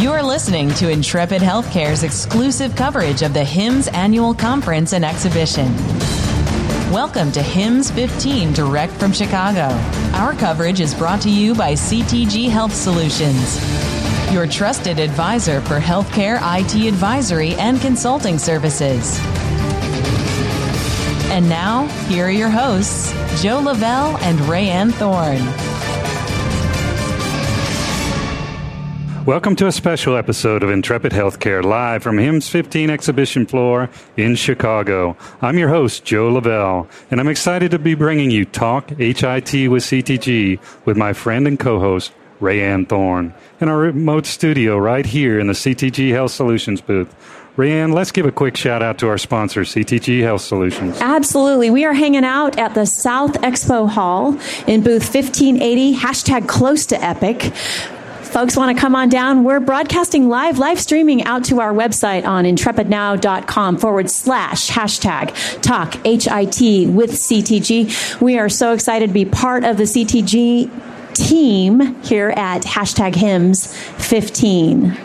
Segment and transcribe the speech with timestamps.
[0.00, 5.66] You're listening to Intrepid Healthcare's exclusive coverage of the HIMSS annual conference and exhibition.
[6.90, 9.68] Welcome to HIMSS 15 direct from Chicago.
[10.14, 13.60] Our coverage is brought to you by CTG Health Solutions,
[14.32, 19.18] your trusted advisor for healthcare IT advisory and consulting services.
[21.30, 23.12] And now, here are your hosts,
[23.42, 25.69] Joe Lavelle and Rayanne Thorne.
[29.26, 34.34] Welcome to a special episode of Intrepid Healthcare live from HIMSS 15 exhibition floor in
[34.34, 35.14] Chicago.
[35.42, 39.82] I'm your host, Joe Lavelle, and I'm excited to be bringing you Talk HIT with
[39.82, 45.48] CTG with my friend and co-host, Rayanne Thorne, in our remote studio right here in
[45.48, 47.14] the CTG Health Solutions booth.
[47.58, 50.98] Rayanne, let's give a quick shout out to our sponsor, CTG Health Solutions.
[51.02, 51.68] Absolutely.
[51.68, 54.32] We are hanging out at the South Expo Hall
[54.66, 57.52] in booth 1580, hashtag close to Epic
[58.30, 62.24] folks want to come on down, we're broadcasting live, live streaming out to our website
[62.24, 68.20] on intrepidnow.com forward slash hashtag talk HIT with CTG.
[68.20, 70.70] We are so excited to be part of the CTG
[71.14, 74.96] team here at hashtag HIMSS 15.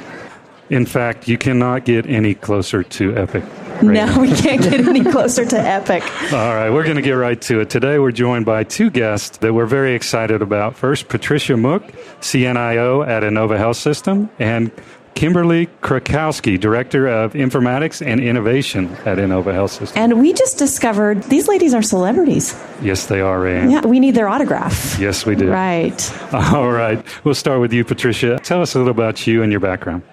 [0.70, 3.44] In fact, you cannot get any closer to Epic.
[3.82, 6.04] No, we can't get any closer to Epic.
[6.34, 7.70] All right, we're going to get right to it.
[7.70, 10.76] Today, we're joined by two guests that we're very excited about.
[10.76, 11.84] First, Patricia Mook,
[12.22, 14.72] CNIO at Inova Health System, and
[15.16, 19.98] Kimberly Krakowski, Director of Informatics and Innovation at Inova Health System.
[20.02, 22.54] And we just discovered these ladies are celebrities.
[22.82, 23.72] Yes, they are, Ann.
[23.72, 25.00] Yeah, we need their autograph.
[25.00, 25.50] Yes, we do.
[25.50, 26.34] Right.
[26.34, 27.04] All right.
[27.24, 28.40] We'll start with you, Patricia.
[28.40, 30.04] Tell us a little about you and your background.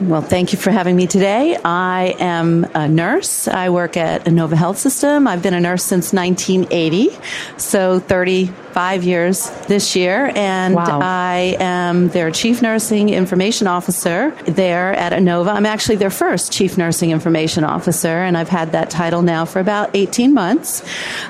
[0.00, 1.58] Well, thank you for having me today.
[1.62, 3.46] I am a nurse.
[3.46, 5.26] I work at Inova Health System.
[5.26, 7.10] I've been a nurse since 1980,
[7.58, 8.00] so
[8.70, 11.00] 35 years this year, and wow.
[11.02, 15.52] I am their Chief Nursing Information Officer there at Inova.
[15.52, 19.58] I'm actually their first Chief Nursing Information Officer, and I've had that title now for
[19.58, 20.84] about 18 months.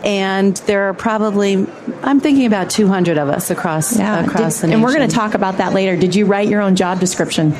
[0.05, 1.67] And there are probably,
[2.03, 4.21] I'm thinking about 200 of us across yeah.
[4.25, 4.72] across did, the nation.
[4.72, 5.97] And we're going to talk about that later.
[5.97, 7.55] Did you write your own job description?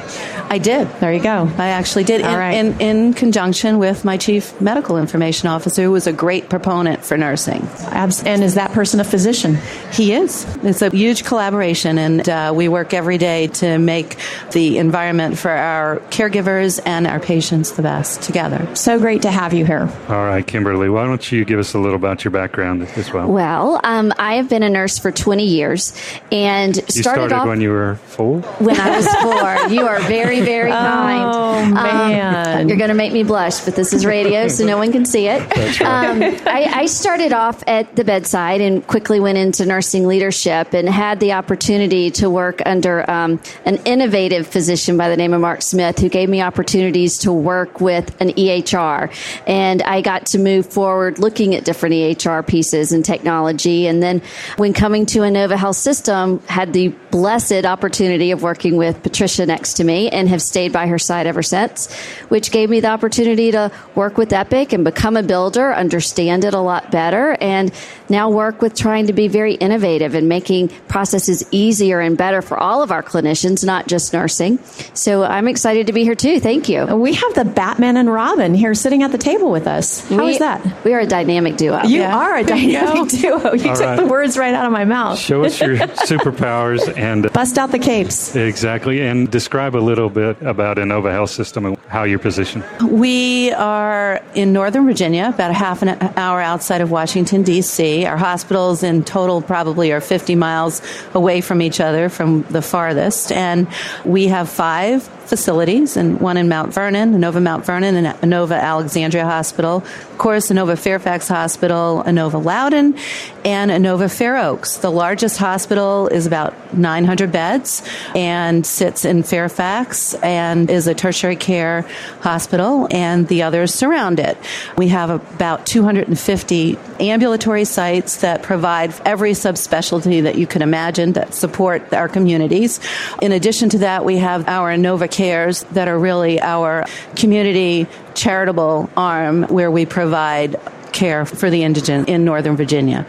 [0.51, 0.89] I did.
[1.01, 1.51] There you go.
[1.59, 2.55] I actually did, All in, right.
[2.55, 7.17] in, in, conjunction with my chief medical information officer, who was a great proponent for
[7.17, 7.67] nursing.
[7.93, 9.59] And is that person a physician?
[9.93, 10.45] He is.
[10.63, 14.17] It's a huge collaboration, and uh, we work every day to make
[14.53, 18.75] the environment for our caregivers and our patients the best together.
[18.75, 19.91] So great to have you here.
[20.09, 23.29] All right, Kimberly, why don't you give us a little about your background as well?
[23.29, 25.93] Well, um, I have been a nurse for 20 years,
[26.31, 28.41] and you started, started off when you were four.
[28.41, 31.35] When I was four, you are very, very kind.
[31.35, 34.79] Oh man, um, you're going to make me blush, but this is radio, so no
[34.79, 35.49] one can see it.
[35.51, 36.11] That's right.
[36.11, 40.89] Um, I, I, started off at the bedside and quickly went into nursing leadership and
[40.89, 45.63] had the opportunity to work under um, an innovative physician by the name of Mark
[45.63, 49.13] Smith, who gave me opportunities to work with an EHR,
[49.47, 53.87] and I got to move forward looking at different EHR pieces and technology.
[53.87, 54.23] And then,
[54.57, 59.75] when coming to Inova Health System, had the blessed opportunity of working with Patricia next
[59.75, 61.93] to me and have stayed by her side ever since,
[62.29, 66.55] which gave me the opportunity to work with Epic and become a builder, understand it
[66.55, 67.73] a lot better, and
[68.09, 72.59] now work with trying to be very innovative and making processes easier and better for
[72.59, 74.59] all of our clinicians, not just nursing.
[74.95, 76.41] So I'm excited to be here too.
[76.41, 76.85] Thank you.
[76.97, 80.07] We have the Batman and Robin here sitting at the table with us.
[80.09, 80.85] How we, is that?
[80.85, 81.83] We are a dynamic duo.
[81.85, 82.17] You Yeah.
[82.17, 83.55] are a dynamic duo.
[83.55, 83.97] You All took right.
[83.97, 85.19] the words right out of my mouth.
[85.19, 85.77] Show us your
[86.21, 88.35] superpowers and uh, Bust out the capes.
[88.37, 92.65] exactly, and describe a little bit about Inova Health System and how you're positioned.
[92.83, 98.05] We are in Northern Virginia, about a half an hour outside of Washington, D.C.
[98.05, 100.83] Our hospitals in total probably are 50 miles
[101.15, 103.33] away from each other from the farthest.
[103.33, 103.69] And
[104.05, 109.25] we have five facilities, and one in Mount Vernon, Inova Mount Vernon, and Inova Alexandria
[109.25, 112.97] Hospital, of course, Inova Fairfax Hospital, Inova Loudoun,
[113.45, 114.79] and Inova Fair Oaks.
[114.79, 121.37] The largest hospital is about 900 beds and sits in Fairfax and is a tertiary
[121.37, 121.83] care
[122.23, 124.37] hospital, and the others surround it.
[124.77, 131.35] We have about 250 ambulatory sites that provide every subspecialty that you can imagine that
[131.35, 132.81] support our communities.
[133.23, 136.85] In addition to that, we have our Inova Cares that are really our
[137.17, 140.61] community charitable arm where we provide
[140.93, 143.07] care for the indigent in Northern Virginia.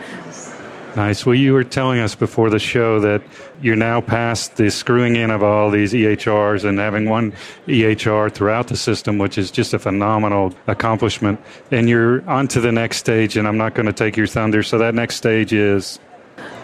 [0.96, 1.26] Nice.
[1.26, 3.22] Well, you were telling us before the show that
[3.62, 7.32] you're now past the screwing in of all these EHRs and having one
[7.66, 11.40] EHR throughout the system, which is just a phenomenal accomplishment.
[11.72, 14.64] And you're on to the next stage, and I'm not going to take your thunder.
[14.64, 15.98] So that next stage is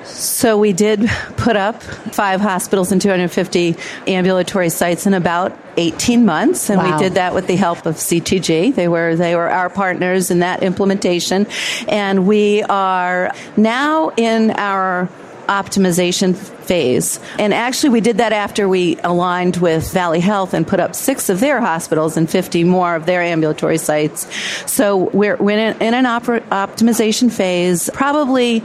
[0.07, 3.75] So we did put up five hospitals and 250
[4.07, 6.97] ambulatory sites in about 18 months, and wow.
[6.97, 8.73] we did that with the help of CTG.
[8.73, 11.45] They were they were our partners in that implementation,
[11.87, 15.09] and we are now in our
[15.47, 17.19] optimization phase.
[17.39, 21.29] And actually, we did that after we aligned with Valley Health and put up six
[21.29, 24.27] of their hospitals and 50 more of their ambulatory sites.
[24.71, 27.89] So we're, we're in, in an optimization phase.
[27.93, 28.63] Probably,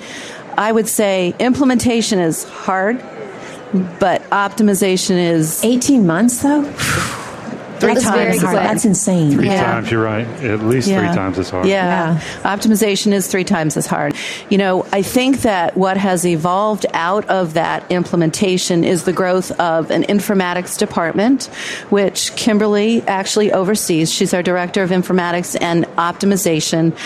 [0.57, 2.99] I would say implementation is hard,
[3.99, 6.71] but optimization is 18 months though.
[7.83, 8.57] three That's times hard.
[8.57, 9.33] That's insane.
[9.33, 9.65] Three yeah.
[9.65, 10.27] times, you're right.
[10.45, 11.01] At least yeah.
[11.05, 11.67] three times as hard.
[11.67, 12.15] Yeah.
[12.15, 12.57] yeah.
[12.57, 14.15] Optimization is three times as hard.
[14.51, 19.51] You know, I think that what has evolved out of that implementation is the growth
[19.61, 21.47] of an informatics department,
[21.91, 24.13] which Kimberly actually oversees.
[24.13, 26.97] She's our director of informatics and optimization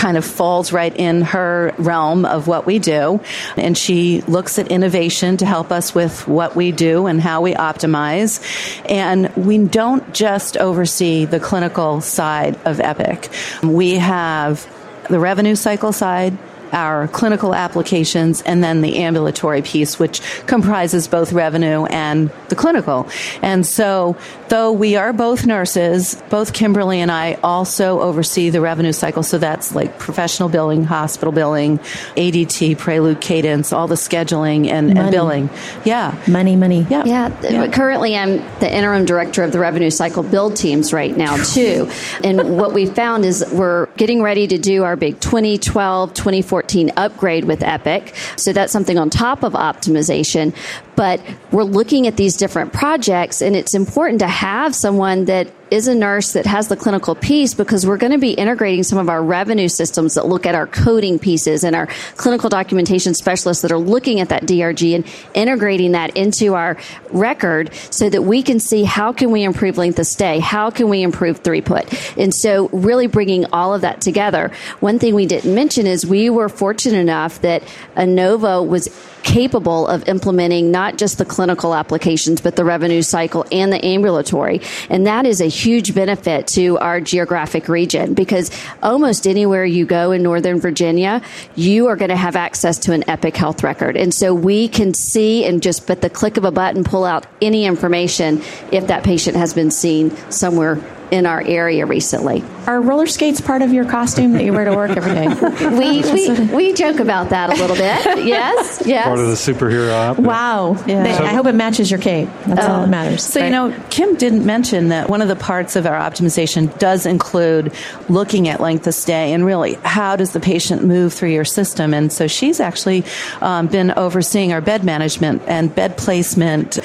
[0.00, 3.20] kind of falls right in her realm of what we do.
[3.58, 7.52] And she looks at innovation to help us with what we do and how we
[7.52, 8.40] optimize.
[8.88, 13.28] And we don't just oversee the clinical side of Epic.
[13.62, 14.66] We have
[15.10, 16.38] the revenue cycle side,
[16.72, 23.08] our clinical applications, and then the ambulatory piece, which comprises both revenue and the clinical.
[23.42, 24.16] And so,
[24.48, 29.22] though we are both nurses, both Kimberly and I also oversee the revenue cycle.
[29.22, 31.78] So that's like professional billing, hospital billing,
[32.16, 35.50] ADT, prelude cadence, all the scheduling and, and billing.
[35.84, 36.16] Yeah.
[36.28, 36.86] Money, money.
[36.90, 37.04] Yeah.
[37.04, 37.40] yeah.
[37.42, 37.68] yeah.
[37.68, 41.90] Currently, I'm the interim director of the revenue cycle build teams right now, too.
[42.24, 46.92] and what we found is we're getting ready to do our big 2012, 2014 2014
[46.96, 48.14] upgrade with Epic.
[48.36, 50.54] So that's something on top of optimization.
[50.96, 51.20] But
[51.50, 55.94] we're looking at these different projects, and it's important to have someone that is a
[55.94, 59.22] nurse that has the clinical piece because we're going to be integrating some of our
[59.22, 63.78] revenue systems that look at our coding pieces and our clinical documentation specialists that are
[63.78, 66.76] looking at that DRG and integrating that into our
[67.10, 70.88] record so that we can see how can we improve length of stay, how can
[70.88, 72.16] we improve throughput.
[72.20, 74.50] And so really bringing all of that together.
[74.80, 77.62] One thing we didn't mention is we were fortunate enough that
[77.96, 78.88] Inova was
[79.22, 84.60] capable of implementing not just the clinical applications, but the revenue cycle and the ambulatory.
[84.88, 88.50] And that is a huge benefit to our geographic region because
[88.82, 91.22] almost anywhere you go in Northern Virginia,
[91.56, 93.96] you are going to have access to an Epic health record.
[93.96, 97.26] And so we can see and just with the click of a button pull out
[97.40, 98.42] any information
[98.72, 100.78] if that patient has been seen somewhere
[101.10, 102.44] in our area recently.
[102.66, 105.28] Are roller skates part of your costume that you wear to work every day?
[105.78, 107.90] we, we, we joke about that a little bit.
[108.30, 109.06] Yes, yes.
[109.06, 110.24] Part of the superhero outfit.
[110.24, 110.76] Wow.
[110.86, 111.02] Yeah.
[111.02, 112.28] They, so, I hope it matches your cape.
[112.46, 113.24] That's uh, all that matters.
[113.24, 113.46] So, right?
[113.46, 117.72] you know, Kim didn't mention that one of the parts of our optimization does include
[118.08, 121.92] looking at length of stay and really how does the patient move through your system.
[121.92, 123.04] And so she's actually
[123.40, 126.78] um, been overseeing our bed management and bed placement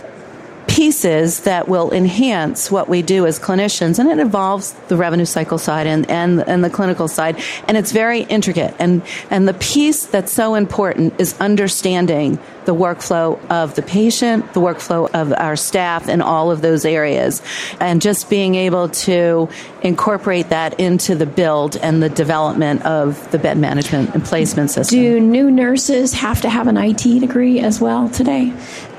[0.76, 5.58] pieces that will enhance what we do as clinicians, and it involves the revenue cycle
[5.58, 8.76] side and, and, and the clinical side, and it's very intricate.
[8.78, 14.60] And, and the piece that's so important is understanding the workflow of the patient, the
[14.60, 17.42] workflow of our staff, and all of those areas,
[17.80, 19.48] and just being able to
[19.82, 25.00] incorporate that into the build and the development of the bed management and placement system.
[25.00, 28.52] Do new nurses have to have an IT degree as well today?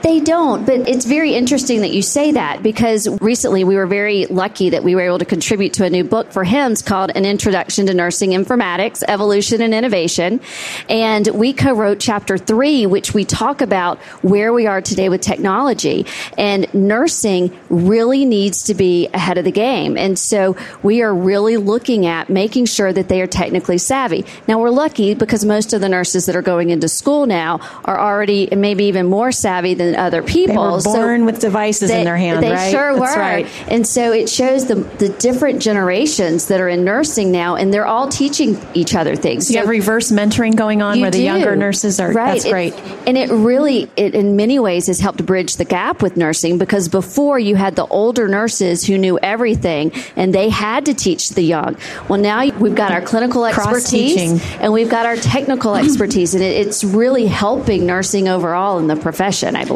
[0.02, 4.26] They don't, but it's very interesting that you say that because recently we were very
[4.26, 7.24] lucky that we were able to contribute to a new book for HIMSS called An
[7.24, 10.40] Introduction to Nursing Informatics, Evolution and Innovation.
[10.88, 16.06] And we co-wrote chapter three, which we talk about where we are today with technology.
[16.38, 19.96] And nursing really needs to be ahead of the game.
[19.96, 24.24] And so we are really looking at making sure that they are technically savvy.
[24.46, 27.98] Now we're lucky because most of the nurses that are going into school now are
[27.98, 30.54] already maybe even more savvy than other people.
[30.54, 32.70] They were born so with devices they, in their hand, they right?
[32.70, 33.20] sure That's were.
[33.20, 33.46] Right.
[33.68, 37.86] And so it shows the, the different generations that are in nursing now, and they're
[37.86, 39.50] all teaching each other things.
[39.50, 41.18] You have reverse mentoring going on where do.
[41.18, 42.12] the younger nurses are.
[42.12, 42.34] Right.
[42.34, 42.74] That's great.
[42.74, 46.58] It, and it really, it, in many ways, has helped bridge the gap with nursing
[46.58, 51.30] because before you had the older nurses who knew everything and they had to teach
[51.30, 51.76] the young.
[52.08, 56.66] Well, now we've got our clinical expertise and we've got our technical expertise, and it,
[56.66, 59.75] it's really helping nursing overall in the profession, I believe.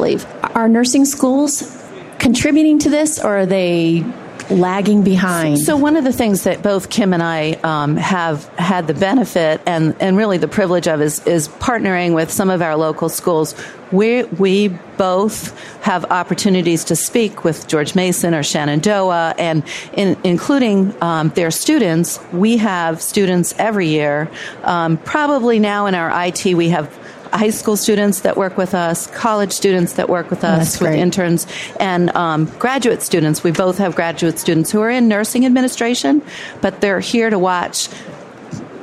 [0.55, 1.77] Are nursing schools
[2.19, 4.05] contributing to this, or are they
[4.51, 5.59] lagging behind?
[5.59, 9.61] So, one of the things that both Kim and I um, have had the benefit
[9.67, 13.55] and, and really the privilege of is, is partnering with some of our local schools.
[13.93, 19.65] We, we both have opportunities to speak with George Mason or Shenandoah, and
[19.95, 22.21] in, including um, their students.
[22.33, 24.31] We have students every year.
[24.63, 26.97] Um, probably now in our IT, we have
[27.33, 31.47] high school students that work with us, college students that work with us, with interns,
[31.79, 33.43] and um, graduate students.
[33.45, 36.23] We both have graduate students who are in nursing administration,
[36.61, 37.89] but they're here to watch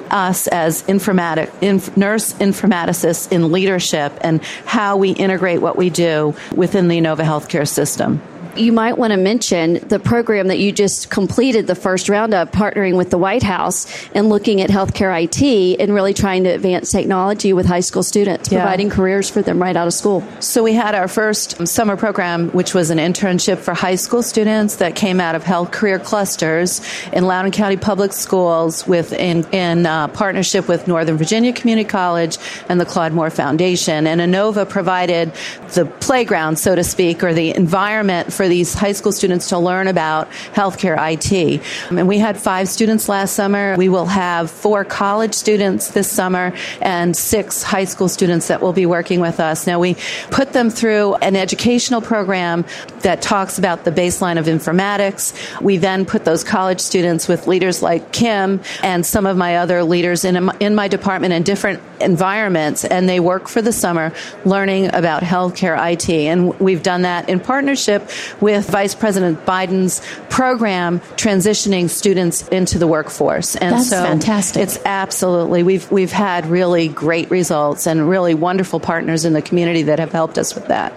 [0.09, 6.33] us as informatic, inf, nurse informaticists in leadership and how we integrate what we do
[6.55, 8.21] within the Inova healthcare system
[8.59, 12.51] you might want to mention the program that you just completed the first round of,
[12.51, 16.91] partnering with the White House and looking at healthcare IT and really trying to advance
[16.91, 18.59] technology with high school students, yeah.
[18.61, 20.23] providing careers for them right out of school.
[20.39, 24.77] So we had our first summer program, which was an internship for high school students
[24.77, 26.81] that came out of health career clusters
[27.13, 32.37] in Loudoun County Public Schools with in, in uh, partnership with Northern Virginia Community College
[32.69, 34.07] and the Claude Moore Foundation.
[34.07, 35.31] And Inova provided
[35.73, 39.87] the playground, so to speak, or the environment for these high school students to learn
[39.87, 41.61] about healthcare IT.
[41.89, 43.75] And we had five students last summer.
[43.77, 48.73] We will have four college students this summer and six high school students that will
[48.73, 49.67] be working with us.
[49.67, 49.95] Now, we
[50.31, 52.65] put them through an educational program
[53.01, 55.33] that talks about the baseline of informatics.
[55.61, 59.83] We then put those college students with leaders like Kim and some of my other
[59.83, 64.13] leaders in, in my department in different environments, and they work for the summer
[64.45, 66.09] learning about healthcare IT.
[66.09, 68.09] And we've done that in partnership
[68.41, 73.55] with Vice President Biden's program transitioning students into the workforce.
[73.55, 74.63] And That's so fantastic.
[74.63, 79.83] It's absolutely we've we've had really great results and really wonderful partners in the community
[79.83, 80.93] that have helped us with that.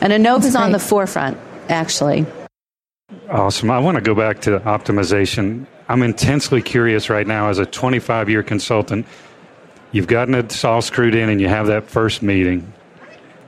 [0.00, 2.26] And Inova is on the forefront, actually.
[3.28, 3.70] Awesome.
[3.70, 5.66] I want to go back to optimization.
[5.88, 9.06] I'm intensely curious right now as a 25 year consultant.
[9.94, 12.72] You've gotten it all screwed in and you have that first meeting.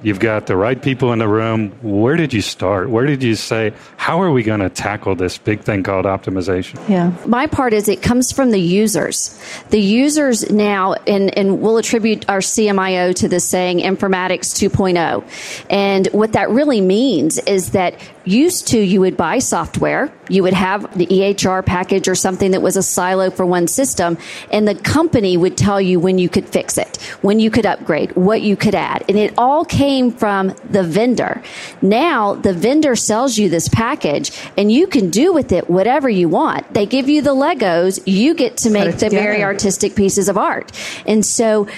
[0.04, 1.72] You've got the right people in the room.
[1.82, 2.88] Where did you start?
[2.88, 6.88] Where did you say, how are we going to tackle this big thing called optimization?
[6.88, 7.12] Yeah.
[7.26, 9.36] My part is it comes from the users.
[9.70, 15.66] The users now, and, and we'll attribute our CMIO to this saying informatics 2.0.
[15.68, 20.52] And what that really means is that used to you would buy software, you would
[20.52, 24.18] have the EHR package or something that was a silo for one system,
[24.50, 28.14] and the company would tell you when you could fix it, when you could upgrade,
[28.16, 29.04] what you could add.
[29.08, 31.42] And it all came from the vendor.
[31.80, 36.28] Now the vendor sells you this package and you can do with it whatever you
[36.28, 36.74] want.
[36.74, 40.72] They give you the Legos, you get to make the very artistic pieces of art.
[41.06, 41.68] And so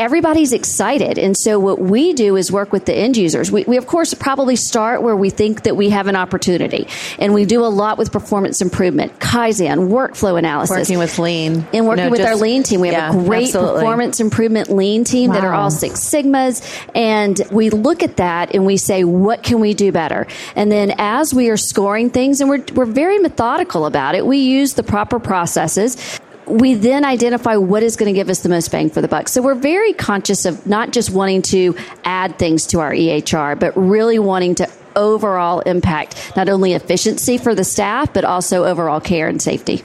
[0.00, 1.18] everybody's excited.
[1.18, 3.52] And so what we do is work with the end users.
[3.52, 6.88] We, we, of course probably start where we think that we have an opportunity.
[7.18, 10.88] And we do a lot with performance improvement, Kaizen, workflow analysis.
[10.88, 11.66] Working with lean.
[11.74, 12.80] And working no, with just, our lean team.
[12.80, 13.80] We have yeah, a great absolutely.
[13.80, 15.34] performance improvement lean team wow.
[15.34, 16.62] that are all Six Sigmas.
[16.94, 20.26] And we look at that and we say, what can we do better?
[20.56, 24.38] And then as we are scoring things, and we're, we're very methodical about it, we
[24.38, 28.70] use the proper processes we then identify what is going to give us the most
[28.70, 29.28] bang for the buck.
[29.28, 33.72] So we're very conscious of not just wanting to add things to our EHR, but
[33.76, 39.28] really wanting to overall impact not only efficiency for the staff but also overall care
[39.28, 39.84] and safety.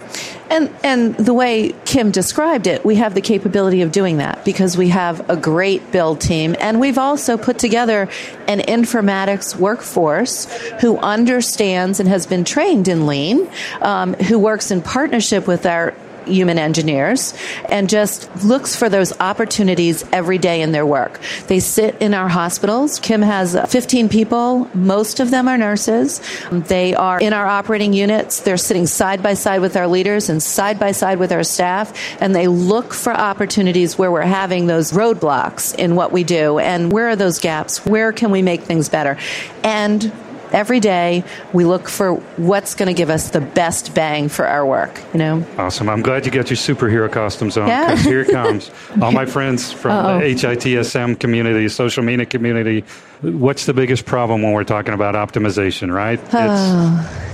[0.50, 4.78] And and the way Kim described it, we have the capability of doing that because
[4.78, 8.10] we have a great build team and we've also put together
[8.48, 10.46] an informatics workforce
[10.82, 13.50] who understands and has been trained in lean,
[13.82, 15.94] um, who works in partnership with our
[16.28, 17.34] human engineers
[17.70, 21.20] and just looks for those opportunities every day in their work.
[21.48, 23.00] They sit in our hospitals.
[23.00, 24.70] Kim has 15 people.
[24.74, 26.22] Most of them are nurses.
[26.52, 28.42] They are in our operating units.
[28.42, 31.94] They're sitting side by side with our leaders and side by side with our staff,
[32.22, 36.92] and they look for opportunities where we're having those roadblocks in what we do and
[36.92, 37.86] where are those gaps?
[37.86, 39.18] Where can we make things better?
[39.64, 40.12] And
[40.52, 41.24] every day
[41.54, 45.02] we look for what's going to give us the best bang for our work.
[45.14, 45.48] You know.
[45.58, 45.90] Awesome.
[45.90, 47.68] I'm glad you got your superhero costumes on.
[47.68, 47.96] Yeah.
[47.96, 48.72] Here it comes.
[49.02, 50.20] All my friends from Uh-oh.
[50.20, 52.84] the HITSM community, social media community,
[53.22, 56.20] what's the biggest problem when we're talking about optimization, right?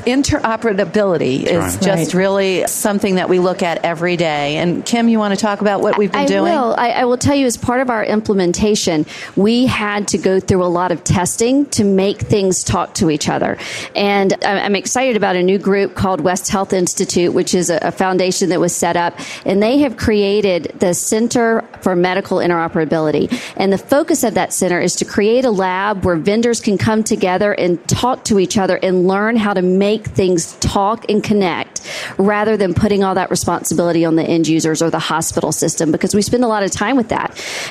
[0.06, 1.82] Interoperability is right.
[1.82, 2.20] just right.
[2.20, 4.58] really something that we look at every day.
[4.58, 6.44] And Kim, you want to talk about what we've been I doing?
[6.44, 6.74] Will.
[6.76, 10.64] I, I will tell you, as part of our implementation, we had to go through
[10.64, 13.58] a lot of testing to make things talk to each other.
[13.96, 18.50] And I'm excited about a new group called West Health Institute, which is a foundation
[18.50, 23.32] that was set up, and they have created the Center for Medical Interoperability.
[23.56, 26.78] And the focus of that center is to create a lab lab where vendors can
[26.78, 31.24] come together and talk to each other and learn how to make things talk and
[31.24, 31.82] connect
[32.18, 36.14] rather than putting all that responsibility on the end users or the hospital system because
[36.14, 37.30] we spend a lot of time with that.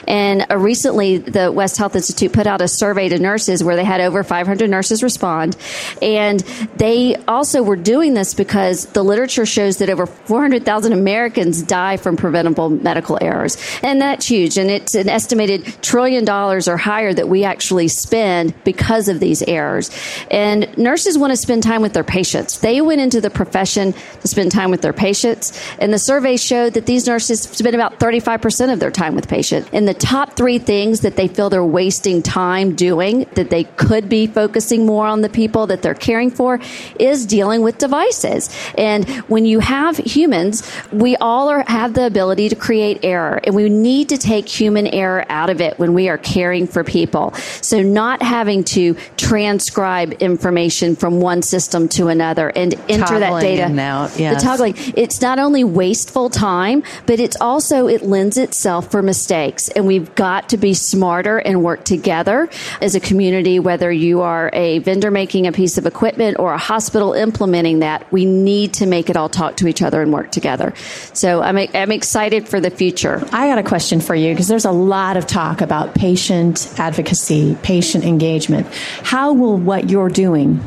[0.09, 3.85] And uh, recently, the West Health Institute put out a survey to nurses where they
[3.85, 5.57] had over 500 nurses respond.
[6.00, 6.40] And
[6.76, 12.16] they also were doing this because the literature shows that over 400,000 Americans die from
[12.16, 13.59] preventable medical errors.
[13.83, 14.57] And that's huge.
[14.57, 19.42] And it's an estimated trillion dollars or higher that we actually spend because of these
[19.42, 19.90] errors.
[20.30, 22.59] And nurses want to spend time with their patients.
[22.59, 25.61] They went into the profession to spend time with their patients.
[25.78, 29.68] And the survey showed that these nurses spend about 35% of their time with patients.
[29.73, 34.09] And the top three things that they feel they're wasting time doing that they could
[34.09, 36.61] be focusing more on the people that they're caring for
[36.99, 38.50] is dealing with devices.
[38.78, 43.54] And when you have humans, we all are, have the ability to create error and
[43.54, 47.32] we need to take human error out of it when we are caring for people.
[47.61, 53.40] So not having to transcribe information from one system to another and enter toggling that
[53.40, 53.80] data.
[53.80, 54.40] Out, yes.
[54.42, 54.75] The toggling.
[54.96, 59.68] It's not only wasteful time, but it's also, it lends itself for mistakes.
[59.68, 62.49] And we've got to be smarter and work together
[62.80, 66.58] as a community, whether you are a vendor making a piece of equipment or a
[66.58, 68.10] hospital implementing that.
[68.12, 70.75] We need to make it all talk to each other and work together.
[71.12, 73.22] So I'm, I'm excited for the future.
[73.32, 77.56] I got a question for you because there's a lot of talk about patient advocacy,
[77.70, 78.66] patient engagement.
[79.04, 80.60] How will what you're doing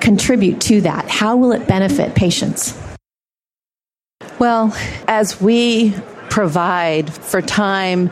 [0.00, 1.08] contribute to that?
[1.08, 2.76] How will it benefit patients?
[4.40, 5.94] Well, as we
[6.28, 8.10] provide for time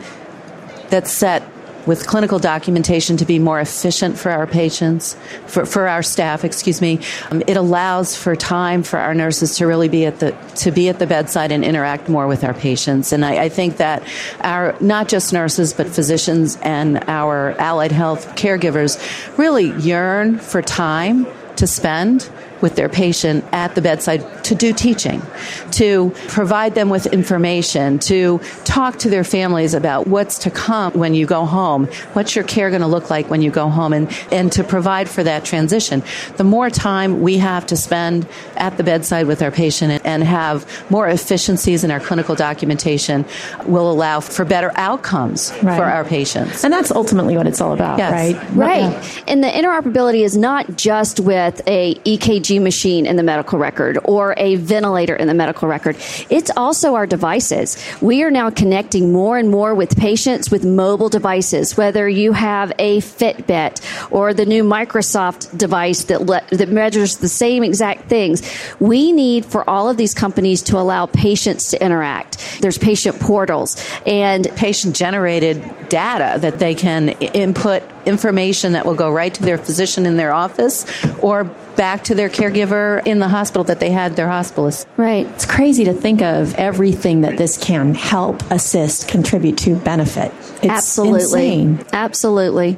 [0.87, 1.43] that's set
[1.85, 5.15] with clinical documentation to be more efficient for our patients,
[5.47, 6.99] for, for our staff, excuse me.
[7.29, 10.89] Um, it allows for time for our nurses to really be at the to be
[10.89, 13.11] at the bedside and interact more with our patients.
[13.11, 14.03] And I, I think that
[14.41, 18.97] our not just nurses but physicians and our allied health caregivers
[19.37, 21.27] really yearn for time
[21.57, 22.29] to spend
[22.65, 25.21] with their patient at the bedside to do teaching,
[25.69, 31.13] to provide them with information, to talk to their families about what's to come when
[31.13, 34.11] you go home, what's your care going to look like when you go home, and,
[34.31, 36.01] and to provide for that transition.
[36.37, 40.65] The more time we have to spend at the bedside with our patient and have
[40.89, 43.25] more efficiencies in our clinical documentation
[43.67, 45.77] will allow for better outcomes right.
[45.77, 46.63] for our patients.
[46.63, 48.11] And that's ultimately what it's all about, yes.
[48.11, 48.55] right?
[48.55, 48.79] Right.
[48.79, 49.23] Yeah.
[49.27, 54.33] And the interoperability is not just with a EKG machine in the medical record or
[54.37, 55.97] a ventilator in the medical record.
[56.29, 57.77] It's also our devices.
[58.01, 62.71] We are now connecting more and more with patients with mobile devices, whether you have
[62.79, 68.41] a Fitbit or the new Microsoft device that, le- that measures the same exact things.
[68.79, 72.61] We need for all of these companies to allow patients to interact.
[72.61, 79.11] There's patient portals and patient generated data that they can input information that will go
[79.11, 80.85] right to their physician in their office
[81.21, 84.85] or back to their caregiver in the hospital that they had their hospitalist.
[84.97, 85.27] Right.
[85.27, 90.31] It's crazy to think of everything that this can help, assist, contribute to, benefit.
[90.57, 91.61] It's Absolutely.
[91.61, 91.85] Insane.
[91.93, 92.77] Absolutely.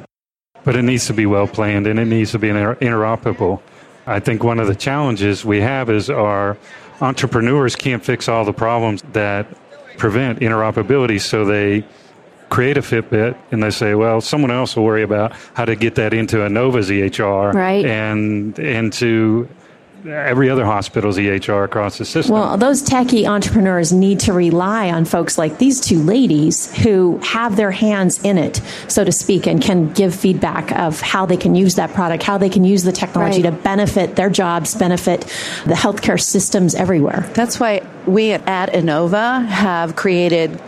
[0.63, 3.61] But it needs to be well planned and it needs to be inter- interoperable.
[4.05, 6.57] I think one of the challenges we have is our
[7.01, 9.47] entrepreneurs can't fix all the problems that
[9.97, 11.85] prevent interoperability, so they
[12.49, 15.95] create a Fitbit and they say, well, someone else will worry about how to get
[15.95, 17.85] that into Inova's EHR right.
[17.85, 19.47] and into
[20.05, 22.33] every other hospital's EHR across the system.
[22.33, 27.55] Well, those techie entrepreneurs need to rely on folks like these two ladies who have
[27.55, 31.55] their hands in it, so to speak, and can give feedback of how they can
[31.55, 33.51] use that product, how they can use the technology right.
[33.51, 35.21] to benefit their jobs, benefit
[35.65, 37.29] the healthcare systems everywhere.
[37.33, 40.61] That's why we at Inova have created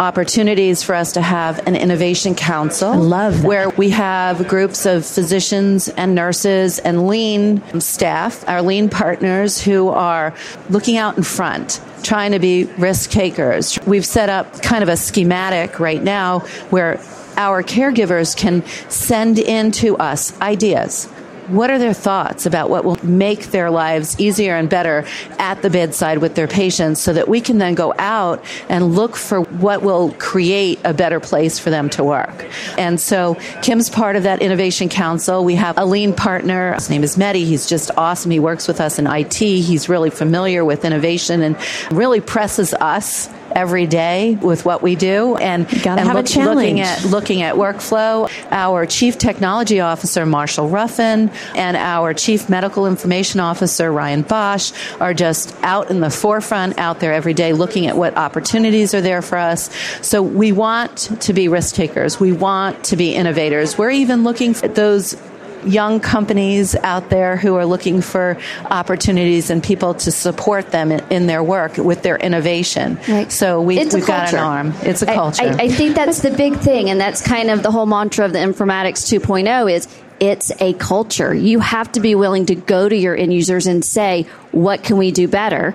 [0.00, 2.88] opportunities for us to have an innovation council.
[2.88, 3.46] I love that.
[3.46, 9.88] Where we have groups of physicians and nurses and lean staff, our lean partners who
[9.88, 10.34] are
[10.70, 13.78] looking out in front trying to be risk takers.
[13.86, 16.98] We've set up kind of a schematic right now where
[17.36, 21.10] our caregivers can send in to us ideas
[21.50, 25.04] what are their thoughts about what will make their lives easier and better
[25.38, 29.16] at the bedside with their patients so that we can then go out and look
[29.16, 32.46] for what will create a better place for them to work.
[32.78, 35.44] And so Kim's part of that innovation council.
[35.44, 36.74] We have a lean partner.
[36.74, 37.44] His name is Mehdi.
[37.44, 38.30] He's just awesome.
[38.30, 39.34] He works with us in IT.
[39.34, 41.56] He's really familiar with innovation and
[41.90, 47.42] really presses us every day with what we do and, and look, looking at looking
[47.42, 48.30] at workflow.
[48.50, 55.14] Our chief technology officer Marshall Ruffin and our chief medical information officer Ryan Bosch are
[55.14, 59.22] just out in the forefront out there every day looking at what opportunities are there
[59.22, 59.70] for us.
[60.02, 62.20] So we want to be risk takers.
[62.20, 63.76] We want to be innovators.
[63.76, 65.16] We're even looking at those
[65.64, 71.00] young companies out there who are looking for opportunities and people to support them in,
[71.10, 72.98] in their work with their innovation.
[73.08, 73.30] Right.
[73.30, 74.72] So we, we've got an arm.
[74.82, 75.44] It's a I- culture.
[75.44, 78.32] I, I think that's the big thing, and that's kind of the whole mantra of
[78.32, 79.88] the informatics 2.0 is
[80.20, 81.34] it's a culture.
[81.34, 84.98] You have to be willing to go to your end users and say, what can
[84.98, 85.74] we do better?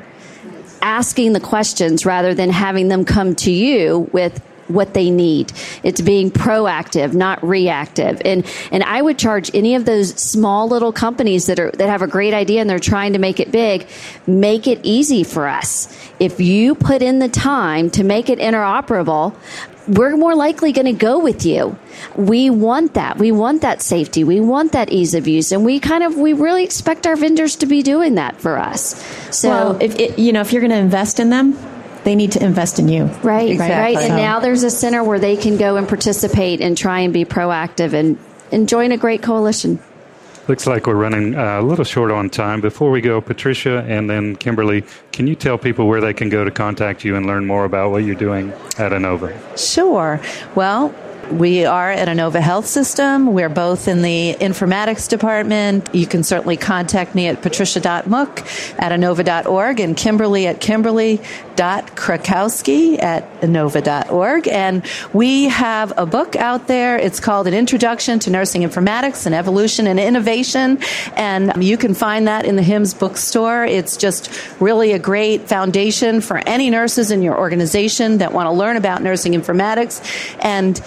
[0.82, 5.52] Asking the questions rather than having them come to you with what they need.
[5.84, 8.22] It's being proactive, not reactive.
[8.26, 12.02] And and I would charge any of those small little companies that are that have
[12.02, 13.88] a great idea and they're trying to make it big,
[14.28, 15.88] make it easy for us.
[16.20, 19.36] If you put in the time to make it interoperable,
[19.88, 21.78] we're more likely going to go with you.
[22.16, 23.18] We want that.
[23.18, 24.24] We want that safety.
[24.24, 27.56] We want that ease of use, and we kind of we really expect our vendors
[27.58, 28.96] to be doing that for us.
[29.36, 31.58] So well, if it, you know, if you're going to invest in them,
[32.06, 33.06] they need to invest in you.
[33.24, 33.76] Right, Exactly.
[33.76, 33.98] right.
[33.98, 37.12] And So- now there's a center where they can go and participate and try and
[37.12, 38.18] be proactive and,
[38.52, 39.80] and join a great coalition.
[40.48, 42.62] Looks like we're running uh, a little short on time.
[42.62, 46.46] Before we go, Patricia and then Kimberly, can you tell people where they can go
[46.46, 49.34] to contact you and learn more about what you're doing at Inova?
[49.58, 50.22] Sure.
[50.54, 50.94] Well,
[51.32, 53.34] we are at Inova Health System.
[53.34, 55.90] We're both in the informatics department.
[55.96, 58.40] You can certainly contact me at patricia.mook
[58.78, 60.62] at inova.org and Kimberly at
[61.56, 64.48] kimberly.krakowski at inova.org.
[64.48, 66.98] And we have a book out there.
[66.98, 70.80] It's called An Introduction to Nursing Informatics and Evolution and Innovation.
[71.16, 73.66] And you can find that in the HIMSS bookstore.
[73.66, 78.52] It's just really a great foundation for any nurses in your organization that want to
[78.52, 80.02] learn about nursing informatics.
[80.44, 80.82] And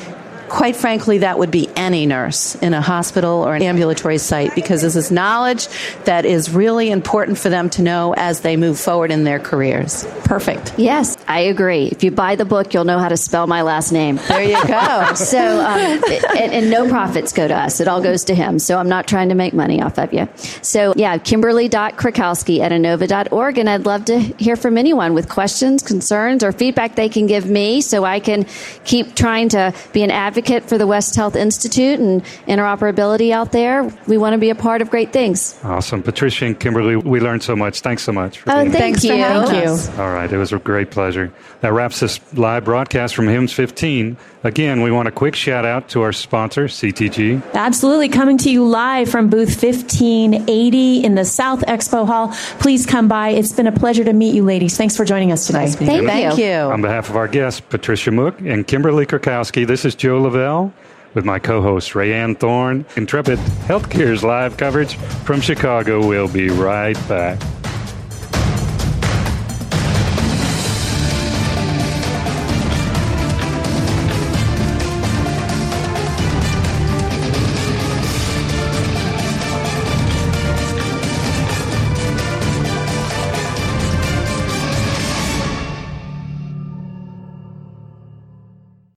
[0.49, 4.83] quite frankly, that would be any nurse in a hospital or an ambulatory site because
[4.83, 5.69] this is knowledge
[6.05, 10.07] that is really important for them to know as they move forward in their careers.
[10.25, 10.73] Perfect.
[10.79, 11.87] Yes, I agree.
[11.87, 14.17] If you buy the book, you'll know how to spell my last name.
[14.29, 15.05] There you go.
[15.29, 16.03] So, um,
[16.39, 17.81] and, and no profits go to us.
[17.81, 18.59] It all goes to him.
[18.59, 20.29] So I'm not trying to make money off of you.
[20.63, 23.59] So yeah, Kimberly.Krakowski at Inova.org.
[23.59, 27.47] And I'd love to hear from anyone with questions, concerns, or feedback they can give
[27.47, 28.47] me so I can
[28.85, 33.93] keep trying to be an advocate for the West Health Institute and interoperability out there.
[34.07, 35.59] We want to be a part of great things.
[35.63, 36.03] Awesome.
[36.03, 37.81] Patricia and Kimberly, we learned so much.
[37.81, 39.11] Thanks so much for Oh, thank Thanks you.
[39.11, 39.65] for having Thank
[39.97, 40.03] you.
[40.03, 41.18] All right, it was a great pleasure.
[41.61, 44.17] That wraps this live broadcast from HIMSS 15.
[44.45, 47.43] Again, we want a quick shout out to our sponsor, CTG.
[47.55, 48.09] Absolutely.
[48.09, 52.29] Coming to you live from booth 1580 in the South Expo Hall.
[52.61, 53.31] Please come by.
[53.31, 54.77] It's been a pleasure to meet you, ladies.
[54.77, 55.67] Thanks for joining us today.
[55.69, 56.45] Thank Thank you.
[56.45, 56.53] you.
[56.53, 60.73] On behalf of our guests, Patricia Mook and Kimberly Krakowski, this is Joe Lavelle
[61.15, 62.85] with my co host, Rayanne Thorne.
[62.97, 66.07] Intrepid Healthcare's live coverage from Chicago.
[66.07, 67.41] We'll be right back.